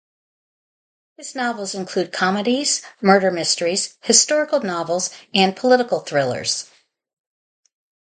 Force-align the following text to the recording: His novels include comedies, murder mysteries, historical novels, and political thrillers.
His 1.17 1.35
novels 1.35 1.75
include 1.75 2.11
comedies, 2.11 2.81
murder 3.01 3.29
mysteries, 3.29 3.99
historical 4.01 4.59
novels, 4.61 5.11
and 5.31 5.55
political 5.55 5.99
thrillers. 5.99 6.71